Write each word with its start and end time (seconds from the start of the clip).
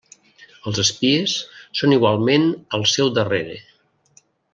Els 0.69 0.77
espies 0.83 1.35
són 1.81 1.93
igualment 1.97 2.47
al 2.79 2.87
seu 2.95 3.13
darrere. 3.19 3.59